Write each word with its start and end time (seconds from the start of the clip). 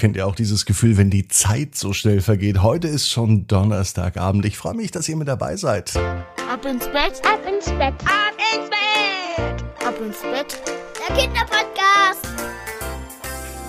Kennt 0.00 0.16
ihr 0.16 0.26
auch 0.26 0.34
dieses 0.34 0.64
Gefühl, 0.64 0.96
wenn 0.96 1.10
die 1.10 1.28
Zeit 1.28 1.74
so 1.74 1.92
schnell 1.92 2.22
vergeht? 2.22 2.62
Heute 2.62 2.88
ist 2.88 3.10
schon 3.10 3.46
Donnerstagabend. 3.46 4.46
Ich 4.46 4.56
freue 4.56 4.72
mich, 4.72 4.90
dass 4.90 5.06
ihr 5.10 5.16
mit 5.16 5.28
dabei 5.28 5.56
seid. 5.56 5.94
Ab 5.94 6.64
ins 6.64 6.86
Bett, 6.86 7.20
ab 7.22 7.40
ins 7.46 7.66
Bett, 7.66 7.92
ab 8.06 8.32
ins 8.56 8.70
Bett, 8.70 9.86
ab 9.86 9.94
ins 10.00 10.22
Bett. 10.22 10.58
Der 11.06 11.14
Kinderpodcast. 11.14 12.26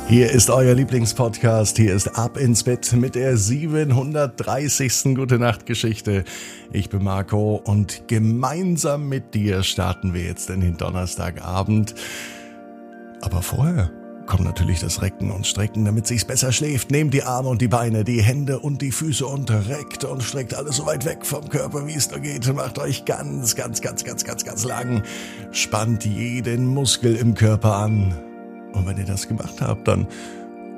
Hier 0.07 0.31
ist 0.31 0.49
euer 0.49 0.73
Lieblingspodcast. 0.73 1.75
Hier 1.75 1.93
ist 1.93 2.07
Ab 2.07 2.37
ins 2.37 2.63
Bett 2.63 2.93
mit 2.93 3.15
der 3.15 3.35
730. 3.35 5.13
Gute 5.15 5.37
Nacht 5.37 5.65
Geschichte. 5.65 6.23
Ich 6.71 6.87
bin 6.87 7.03
Marco 7.03 7.57
und 7.57 8.07
gemeinsam 8.07 9.09
mit 9.09 9.33
dir 9.33 9.63
starten 9.63 10.13
wir 10.13 10.23
jetzt 10.23 10.49
in 10.49 10.61
den 10.61 10.77
Donnerstagabend. 10.77 11.93
Aber 13.19 13.41
vorher 13.41 13.91
kommt 14.31 14.45
natürlich 14.45 14.79
das 14.79 15.01
Recken 15.01 15.29
und 15.29 15.45
Strecken, 15.45 15.83
damit 15.83 16.07
sich's 16.07 16.23
besser 16.23 16.53
schläft. 16.53 16.89
Nehmt 16.89 17.13
die 17.13 17.23
Arme 17.23 17.49
und 17.49 17.61
die 17.61 17.67
Beine, 17.67 18.05
die 18.05 18.21
Hände 18.21 18.59
und 18.59 18.81
die 18.81 18.93
Füße 18.93 19.25
und 19.25 19.51
reckt 19.51 20.05
und 20.05 20.23
streckt 20.23 20.53
alles 20.53 20.77
so 20.77 20.85
weit 20.85 21.03
weg 21.03 21.25
vom 21.25 21.49
Körper, 21.49 21.85
wie 21.85 21.95
es 21.95 22.09
nur 22.09 22.21
geht. 22.21 22.47
Macht 22.55 22.79
euch 22.79 23.03
ganz, 23.03 23.57
ganz, 23.57 23.81
ganz, 23.81 24.05
ganz, 24.05 24.23
ganz, 24.23 24.45
ganz 24.45 24.63
lang. 24.63 25.03
Spannt 25.51 26.05
jeden 26.05 26.65
Muskel 26.65 27.17
im 27.17 27.33
Körper 27.33 27.75
an. 27.75 28.13
Und 28.71 28.87
wenn 28.87 28.97
ihr 28.97 29.05
das 29.05 29.27
gemacht 29.27 29.59
habt, 29.59 29.85
dann 29.89 30.07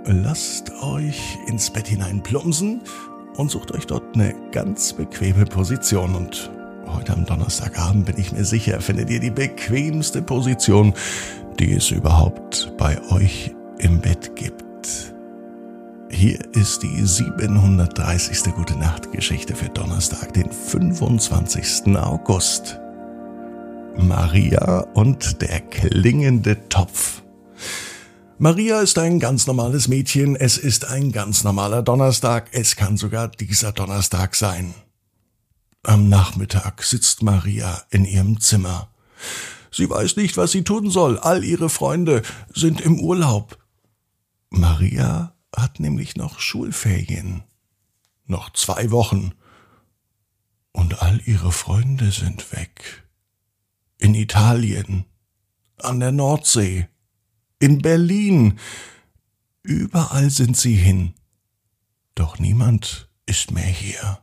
lasst 0.05 0.72
euch 0.81 1.22
ins 1.45 1.70
Bett 1.70 1.88
hinein 1.88 2.23
plumpsen 2.23 2.81
und 3.35 3.52
sucht 3.52 3.72
euch 3.72 3.85
dort 3.85 4.16
eine 4.16 4.33
ganz 4.52 4.94
bequeme 4.94 5.45
Position. 5.45 6.16
Und 6.16 6.49
heute 6.88 7.13
am 7.13 7.23
Donnerstagabend 7.23 8.08
bin 8.08 8.17
ich 8.17 8.31
mir 8.31 8.45
sicher, 8.45 8.81
findet 8.81 9.11
ihr 9.11 9.20
die 9.20 9.30
bequemste 9.30 10.23
Position, 10.23 10.95
die 11.59 11.73
es 11.73 11.91
überhaupt 11.91 12.73
bei 12.77 13.02
euch 13.12 13.53
im 13.80 13.99
Bett 13.99 14.35
gibt. 14.35 15.13
Hier 16.09 16.39
ist 16.53 16.84
die 16.84 17.05
730. 17.05 18.53
Gute 18.53 18.77
Nacht 18.77 19.11
Geschichte 19.11 19.55
für 19.55 19.69
Donnerstag, 19.69 20.33
den 20.33 20.52
25. 20.52 21.97
August. 21.97 22.80
Maria 23.97 24.81
und 24.94 25.42
der 25.42 25.59
klingende 25.61 26.69
Topf. 26.69 27.23
Maria 28.38 28.81
ist 28.81 28.97
ein 28.97 29.20
ganz 29.20 29.47
normales 29.47 29.88
Mädchen, 29.88 30.36
es 30.36 30.58
ist 30.58 30.86
ein 30.86 31.11
ganz 31.11 31.44
normaler 31.44 31.81
Donnerstag, 31.81 32.47
es 32.52 32.75
kann 32.75 32.97
sogar 32.97 33.27
dieser 33.27 33.72
Donnerstag 33.72 34.36
sein. 34.36 34.73
Am 35.83 36.09
Nachmittag 36.09 36.83
sitzt 36.83 37.23
Maria 37.23 37.83
in 37.89 38.05
ihrem 38.05 38.39
Zimmer. 38.39 38.89
Sie 39.73 39.89
weiß 39.89 40.17
nicht, 40.17 40.38
was 40.38 40.52
sie 40.52 40.63
tun 40.63 40.91
soll. 40.91 41.17
All 41.17 41.43
ihre 41.43 41.67
Freunde 41.67 42.21
sind 42.53 42.79
im 42.79 42.99
Urlaub. 42.99 43.57
Maria 44.52 45.35
hat 45.55 45.80
nämlich 45.80 46.15
noch 46.15 46.39
Schulferien. 46.39 47.43
Noch 48.25 48.53
zwei 48.53 48.91
Wochen. 48.91 49.33
Und 50.73 51.02
all 51.02 51.19
ihre 51.25 51.52
Freunde 51.52 52.11
sind 52.11 52.52
weg. 52.52 53.03
In 53.97 54.13
Italien, 54.13 55.05
an 55.77 55.99
der 55.99 56.11
Nordsee, 56.11 56.87
in 57.58 57.81
Berlin. 57.81 58.59
Überall 59.63 60.30
sind 60.30 60.55
sie 60.55 60.75
hin. 60.75 61.13
Doch 62.13 62.37
niemand 62.37 63.09
ist 63.25 63.52
mehr 63.52 63.63
hier. 63.63 64.19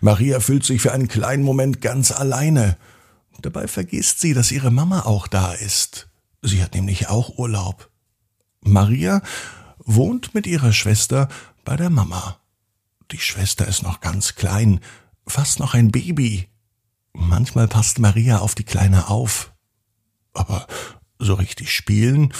Maria 0.00 0.38
fühlt 0.38 0.64
sich 0.64 0.80
für 0.82 0.92
einen 0.92 1.08
kleinen 1.08 1.42
Moment 1.42 1.80
ganz 1.80 2.12
alleine. 2.12 2.76
Dabei 3.40 3.68
vergisst 3.68 4.20
sie, 4.20 4.34
dass 4.34 4.50
ihre 4.50 4.70
Mama 4.70 5.02
auch 5.02 5.28
da 5.28 5.52
ist. 5.52 6.08
Sie 6.42 6.62
hat 6.62 6.74
nämlich 6.74 7.08
auch 7.08 7.38
Urlaub. 7.38 7.90
Maria 8.60 9.22
wohnt 9.78 10.34
mit 10.34 10.46
ihrer 10.46 10.72
Schwester 10.72 11.28
bei 11.64 11.76
der 11.76 11.90
Mama. 11.90 12.40
Die 13.10 13.18
Schwester 13.18 13.66
ist 13.66 13.82
noch 13.82 14.00
ganz 14.00 14.34
klein, 14.34 14.80
fast 15.26 15.60
noch 15.60 15.74
ein 15.74 15.90
Baby. 15.90 16.48
Manchmal 17.12 17.68
passt 17.68 17.98
Maria 17.98 18.38
auf 18.38 18.54
die 18.54 18.64
Kleine 18.64 19.08
auf. 19.08 19.52
Aber 20.34 20.66
so 21.18 21.34
richtig 21.34 21.72
spielen, 21.72 22.34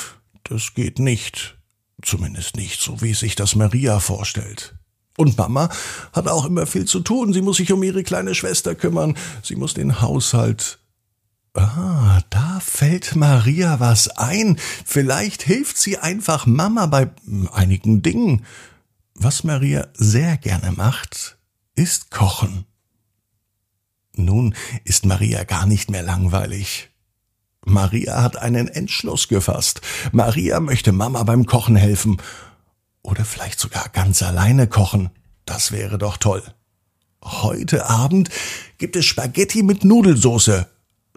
das 0.45 0.75
geht 0.75 0.99
nicht. 0.99 1.59
Zumindest 2.03 2.57
nicht 2.57 2.81
so, 2.81 3.01
wie 3.01 3.15
sich 3.15 3.35
das 3.35 3.55
Maria 3.57 3.99
vorstellt. 3.99 4.77
Und 5.17 5.37
Mama 5.37 5.69
hat 6.13 6.29
auch 6.29 6.45
immer 6.45 6.67
viel 6.67 6.85
zu 6.85 7.01
tun. 7.01 7.33
Sie 7.33 7.43
muss 7.43 7.57
sich 7.57 7.73
um 7.73 7.83
ihre 7.83 8.05
kleine 8.05 8.37
Schwester 8.37 8.77
kümmern. 8.77 9.17
Sie 9.43 9.57
muss 9.57 9.75
den 9.75 10.01
Haushalt 10.01 10.79
Ah, 11.59 12.23
da 12.31 12.61
fällt 12.61 13.17
Maria 13.17 13.81
was 13.81 14.09
ein. 14.11 14.59
Vielleicht 14.85 15.43
hilft 15.43 15.77
sie 15.77 15.99
einfach 15.99 16.47
Mama 16.47 16.87
bei 16.87 17.11
einigen 17.53 18.01
Dingen. 18.01 18.47
Was 19.15 19.43
Maria 19.43 19.89
sehr 19.95 20.37
gerne 20.37 20.71
macht, 20.71 21.37
ist 21.75 22.13
kochen. 22.13 22.65
Nun 24.15 24.55
ist 24.85 25.05
Maria 25.05 25.43
gar 25.43 25.67
nicht 25.67 25.91
mehr 25.91 26.05
langweilig. 26.05 26.91
Maria 27.65 28.23
hat 28.23 28.37
einen 28.37 28.69
Entschluss 28.69 29.27
gefasst. 29.27 29.81
Maria 30.13 30.61
möchte 30.61 30.93
Mama 30.93 31.25
beim 31.25 31.45
Kochen 31.45 31.75
helfen. 31.75 32.23
Oder 33.03 33.25
vielleicht 33.25 33.59
sogar 33.59 33.89
ganz 33.89 34.23
alleine 34.23 34.69
kochen. 34.69 35.11
Das 35.45 35.73
wäre 35.73 35.99
doch 35.99 36.19
toll. 36.19 36.43
Heute 37.21 37.87
Abend 37.87 38.31
gibt 38.79 38.95
es 38.95 39.07
Spaghetti 39.07 39.65
mit 39.65 39.83
Nudelsoße 39.83 40.69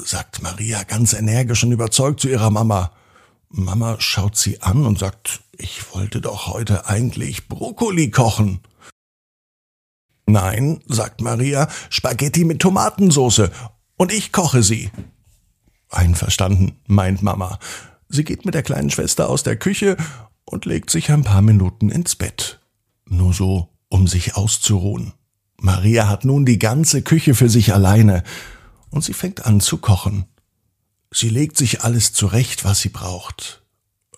sagt 0.05 0.41
Maria 0.41 0.83
ganz 0.83 1.13
energisch 1.13 1.63
und 1.63 1.71
überzeugt 1.71 2.19
zu 2.19 2.29
ihrer 2.29 2.49
Mama. 2.49 2.91
Mama 3.49 3.97
schaut 3.99 4.37
sie 4.37 4.61
an 4.61 4.85
und 4.85 4.99
sagt, 4.99 5.41
ich 5.57 5.93
wollte 5.93 6.21
doch 6.21 6.47
heute 6.47 6.87
eigentlich 6.87 7.47
Brokkoli 7.47 8.09
kochen. 8.09 8.61
Nein, 10.25 10.81
sagt 10.87 11.21
Maria, 11.21 11.67
Spaghetti 11.89 12.45
mit 12.45 12.61
Tomatensoße 12.61 13.51
und 13.97 14.13
ich 14.13 14.31
koche 14.31 14.63
sie. 14.63 14.89
Einverstanden, 15.89 16.79
meint 16.87 17.21
Mama. 17.21 17.59
Sie 18.07 18.23
geht 18.23 18.45
mit 18.45 18.55
der 18.55 18.63
kleinen 18.63 18.89
Schwester 18.89 19.29
aus 19.29 19.43
der 19.43 19.57
Küche 19.57 19.97
und 20.45 20.65
legt 20.65 20.89
sich 20.89 21.11
ein 21.11 21.23
paar 21.23 21.41
Minuten 21.41 21.89
ins 21.89 22.15
Bett. 22.15 22.59
Nur 23.05 23.33
so, 23.33 23.69
um 23.89 24.07
sich 24.07 24.35
auszuruhen. 24.35 25.13
Maria 25.57 26.07
hat 26.07 26.25
nun 26.25 26.45
die 26.45 26.59
ganze 26.59 27.01
Küche 27.01 27.35
für 27.35 27.49
sich 27.49 27.73
alleine 27.73 28.23
und 28.91 29.03
sie 29.03 29.13
fängt 29.13 29.45
an 29.45 29.61
zu 29.61 29.77
kochen. 29.77 30.25
Sie 31.11 31.29
legt 31.29 31.57
sich 31.57 31.81
alles 31.81 32.13
zurecht, 32.13 32.63
was 32.63 32.81
sie 32.81 32.89
braucht. 32.89 33.63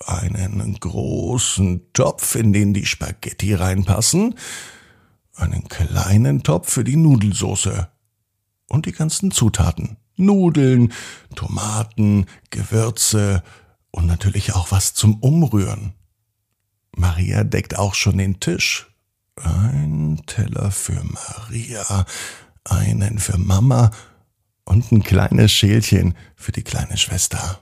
Einen 0.05 0.77
großen 0.79 1.93
Topf, 1.93 2.35
in 2.35 2.51
den 2.51 2.73
die 2.73 2.85
Spaghetti 2.85 3.53
reinpassen, 3.53 4.35
einen 5.35 5.67
kleinen 5.69 6.43
Topf 6.43 6.71
für 6.71 6.83
die 6.83 6.97
Nudelsoße 6.97 7.89
und 8.67 8.85
die 8.85 8.91
ganzen 8.91 9.31
Zutaten. 9.31 9.97
Nudeln, 10.15 10.93
Tomaten, 11.35 12.27
Gewürze 12.49 13.43
und 13.91 14.05
natürlich 14.05 14.53
auch 14.53 14.71
was 14.71 14.93
zum 14.93 15.15
Umrühren. 15.15 15.93
Maria 16.95 17.43
deckt 17.43 17.77
auch 17.77 17.95
schon 17.95 18.17
den 18.17 18.39
Tisch. 18.39 18.87
Ein 19.35 20.21
Teller 20.27 20.69
für 20.69 21.03
Maria, 21.03 22.05
einen 22.63 23.17
für 23.17 23.39
Mama 23.39 23.89
und 24.65 24.91
ein 24.91 25.03
kleines 25.03 25.51
Schälchen 25.51 26.15
für 26.35 26.51
die 26.51 26.63
kleine 26.63 26.97
Schwester. 26.97 27.59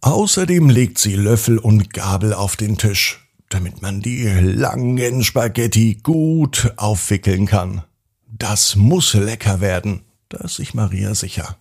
Außerdem 0.00 0.68
legt 0.68 0.98
sie 0.98 1.14
Löffel 1.14 1.58
und 1.58 1.92
Gabel 1.94 2.34
auf 2.34 2.56
den 2.56 2.76
Tisch, 2.76 3.26
damit 3.48 3.82
man 3.82 4.02
die 4.02 4.26
langen 4.26 5.24
Spaghetti 5.24 6.00
gut 6.02 6.72
aufwickeln 6.76 7.46
kann. 7.46 7.84
Das 8.26 8.76
muss 8.76 9.14
lecker 9.14 9.60
werden, 9.60 10.02
da 10.28 10.38
ist 10.38 10.56
sich 10.56 10.74
Maria 10.74 11.14
sicher. 11.14 11.56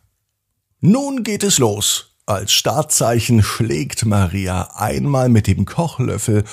Nun 0.81 1.23
geht 1.23 1.44
es 1.44 1.57
los. 1.59 2.18
Als 2.25 2.52
Startzeichen 2.53 3.44
schlägt 3.44 4.06
Maria 4.06 4.75
einmal 4.75 5.29
mit 5.29 5.47
dem 5.47 5.66
Kochlöffel 5.66 6.44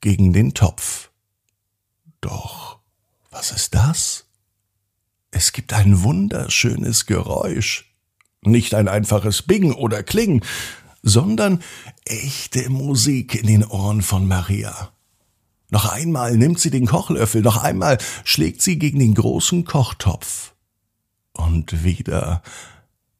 gegen 0.00 0.32
den 0.32 0.54
Topf. 0.54 1.10
Doch, 2.20 2.78
was 3.30 3.50
ist 3.50 3.74
das? 3.74 4.25
Es 5.36 5.52
gibt 5.52 5.74
ein 5.74 6.02
wunderschönes 6.02 7.04
Geräusch. 7.04 7.94
Nicht 8.40 8.72
ein 8.72 8.88
einfaches 8.88 9.42
Bing 9.42 9.70
oder 9.74 10.02
Kling, 10.02 10.42
sondern 11.02 11.62
echte 12.06 12.70
Musik 12.70 13.34
in 13.34 13.46
den 13.46 13.62
Ohren 13.62 14.00
von 14.00 14.26
Maria. 14.26 14.92
Noch 15.68 15.92
einmal 15.92 16.38
nimmt 16.38 16.58
sie 16.58 16.70
den 16.70 16.86
Kochlöffel, 16.86 17.42
noch 17.42 17.58
einmal 17.58 17.98
schlägt 18.24 18.62
sie 18.62 18.78
gegen 18.78 18.98
den 18.98 19.12
großen 19.12 19.66
Kochtopf. 19.66 20.54
Und 21.34 21.84
wieder 21.84 22.42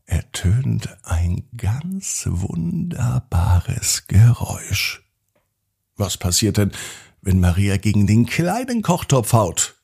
ertönt 0.06 0.88
ein 1.02 1.44
ganz 1.54 2.26
wunderbares 2.30 4.06
Geräusch. 4.06 5.02
Was 5.96 6.16
passiert 6.16 6.56
denn, 6.56 6.72
wenn 7.20 7.40
Maria 7.40 7.76
gegen 7.76 8.06
den 8.06 8.24
kleinen 8.24 8.80
Kochtopf 8.80 9.34
haut? 9.34 9.74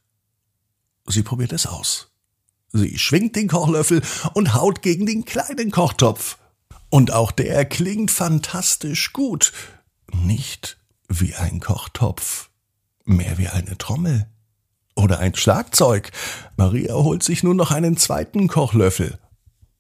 Sie 1.07 1.23
probiert 1.23 1.53
es 1.53 1.67
aus. 1.67 2.09
Sie 2.73 2.99
schwingt 2.99 3.37
den 3.37 3.49
Kochlöffel 3.49 4.03
und 4.35 4.55
haut 4.55 4.83
gegen 4.83 5.07
den 5.07 5.25
kleinen 5.25 5.71
Kochtopf. 5.71 6.39
Und 6.89 7.13
auch 7.13 7.31
der 7.31 7.65
klingt 7.65 8.11
fantastisch 8.11 9.13
gut. 9.13 9.53
Nicht 10.13 10.79
wie 11.09 11.35
ein 11.35 11.61
Kochtopf, 11.61 12.51
mehr 13.05 13.39
wie 13.39 13.49
eine 13.49 13.77
Trommel. 13.79 14.27
Oder 14.95 15.19
ein 15.19 15.35
Schlagzeug. 15.35 16.11
Maria 16.57 16.95
holt 16.95 17.23
sich 17.23 17.43
nun 17.43 17.57
noch 17.57 17.71
einen 17.71 17.97
zweiten 17.97 18.49
Kochlöffel. 18.49 19.19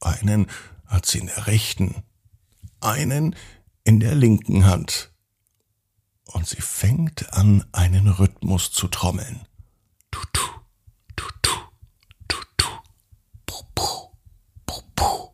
Einen 0.01 0.47
hat 0.87 1.07
sie 1.07 1.19
in 1.19 1.27
der 1.27 1.47
rechten, 1.47 2.03
einen 2.81 3.37
in 3.85 4.01
der 4.01 4.15
linken 4.15 4.65
Hand. 4.67 5.13
Und 6.27 6.47
sie 6.47 6.61
fängt 6.61 7.33
an, 7.35 7.65
einen 7.73 8.09
Rhythmus 8.09 8.73
zu 8.73 8.89
trommeln. 8.89 9.47
Tutu, 10.11 10.41
tutu, 11.17 11.57
pupu, 13.47 14.11
pupu, 14.65 15.33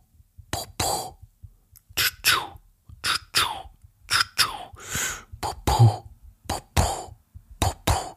pupu, 0.50 1.16
tutu, 1.94 2.40
tutu, 3.02 3.48
tutu, 4.08 4.48
pupu, 5.40 6.04
pupu, 6.48 7.14
pupu. 7.60 8.16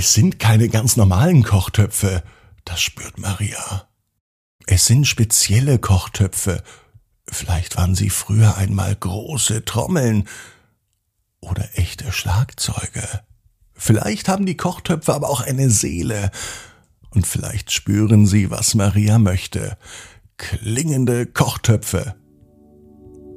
Es 0.00 0.14
sind 0.14 0.38
keine 0.38 0.68
ganz 0.68 0.96
normalen 0.96 1.42
Kochtöpfe, 1.42 2.22
das 2.64 2.80
spürt 2.80 3.18
Maria. 3.18 3.88
Es 4.68 4.86
sind 4.86 5.08
spezielle 5.08 5.80
Kochtöpfe. 5.80 6.62
Vielleicht 7.26 7.76
waren 7.76 7.96
sie 7.96 8.08
früher 8.08 8.56
einmal 8.56 8.94
große 8.94 9.64
Trommeln 9.64 10.28
oder 11.40 11.68
echte 11.76 12.12
Schlagzeuge. 12.12 13.02
Vielleicht 13.74 14.28
haben 14.28 14.46
die 14.46 14.56
Kochtöpfe 14.56 15.12
aber 15.12 15.28
auch 15.30 15.40
eine 15.40 15.68
Seele. 15.68 16.30
Und 17.10 17.26
vielleicht 17.26 17.72
spüren 17.72 18.24
sie, 18.24 18.52
was 18.52 18.76
Maria 18.76 19.18
möchte. 19.18 19.76
Klingende 20.36 21.26
Kochtöpfe. 21.26 22.14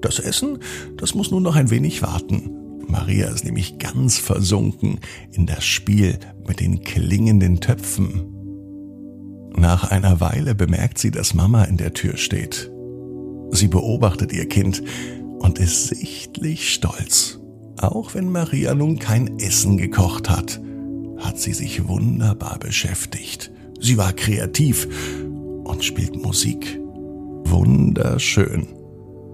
Das 0.01 0.19
Essen, 0.19 0.59
das 0.97 1.15
muss 1.15 1.31
nun 1.31 1.41
noch 1.41 1.55
ein 1.55 1.71
wenig 1.71 2.03
warten. 2.03 2.60
Maria 2.87 3.29
ist 3.29 3.45
nämlich 3.45 3.79
ganz 3.79 4.17
versunken 4.17 4.99
in 5.31 5.45
das 5.45 5.65
Spiel 5.65 6.19
mit 6.47 6.59
den 6.59 6.83
klingenden 6.83 7.59
Töpfen. 7.59 8.41
Nach 9.55 9.89
einer 9.91 10.19
Weile 10.19 10.55
bemerkt 10.55 10.97
sie, 10.97 11.11
dass 11.11 11.33
Mama 11.33 11.63
in 11.65 11.77
der 11.77 11.93
Tür 11.93 12.17
steht. 12.17 12.71
Sie 13.51 13.67
beobachtet 13.67 14.31
ihr 14.33 14.47
Kind 14.47 14.81
und 15.39 15.59
ist 15.59 15.87
sichtlich 15.87 16.73
stolz. 16.73 17.39
Auch 17.77 18.13
wenn 18.13 18.31
Maria 18.31 18.73
nun 18.75 18.99
kein 18.99 19.39
Essen 19.39 19.77
gekocht 19.77 20.29
hat, 20.29 20.61
hat 21.17 21.39
sie 21.39 21.53
sich 21.53 21.87
wunderbar 21.87 22.59
beschäftigt. 22.59 23.51
Sie 23.79 23.97
war 23.97 24.13
kreativ 24.13 24.87
und 25.63 25.83
spielt 25.83 26.15
Musik. 26.15 26.79
Wunderschön. 27.45 28.67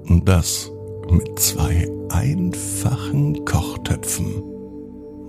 Und 0.06 0.28
das 0.28 0.72
mit 1.12 1.40
zwei 1.40 1.88
einfachen 2.10 3.46
Kochtöpfen. 3.46 4.44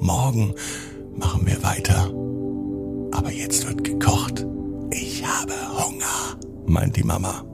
Morgen 0.01 0.55
machen 1.17 1.47
wir 1.47 1.63
weiter. 1.63 2.11
Aber 3.13 3.33
jetzt 3.33 3.69
wird 3.69 3.85
gekocht. 3.85 4.47
Ich 4.91 5.25
habe 5.25 5.53
Hunger, 5.73 6.39
meint 6.67 6.97
die 6.97 7.05
Mama. 7.05 7.45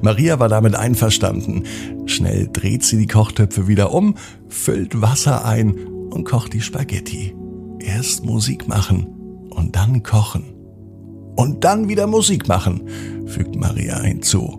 Maria 0.00 0.38
war 0.38 0.48
damit 0.48 0.74
einverstanden. 0.74 1.64
Schnell 2.06 2.48
dreht 2.52 2.84
sie 2.84 2.98
die 2.98 3.06
Kochtöpfe 3.06 3.68
wieder 3.68 3.92
um, 3.92 4.16
füllt 4.48 5.00
Wasser 5.00 5.44
ein 5.44 5.74
und 6.10 6.24
kocht 6.24 6.52
die 6.52 6.60
Spaghetti. 6.60 7.34
Erst 7.78 8.24
Musik 8.24 8.68
machen 8.68 9.06
und 9.50 9.76
dann 9.76 10.02
kochen. 10.02 10.44
Und 11.36 11.64
dann 11.64 11.88
wieder 11.88 12.06
Musik 12.06 12.48
machen, 12.48 12.82
fügt 13.26 13.56
Maria 13.56 14.00
hinzu. 14.00 14.58